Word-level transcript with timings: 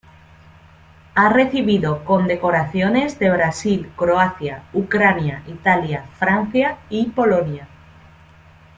Ha 1.13 1.29
recibido 1.29 2.03
condecoraciones 2.05 3.19
de 3.19 3.29
Brasil, 3.29 3.91
Croacia, 3.95 4.63
Ucrania, 4.73 5.43
Italia, 5.45 6.05
Francia 6.17 6.79
y 6.89 7.11
Polonia. 7.11 7.67